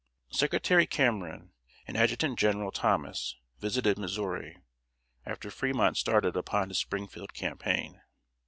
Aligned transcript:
Secretary 0.31 0.87
Cameron 0.87 1.53
and 1.85 1.95
Adjutant 1.95 2.39
General 2.39 2.71
Thomas 2.71 3.35
visited 3.59 3.99
Missouri, 3.99 4.57
after 5.27 5.51
Fremont 5.51 5.95
started 5.95 6.35
upon 6.35 6.69
his 6.69 6.79
Springfield 6.79 7.35
campaign. 7.35 8.01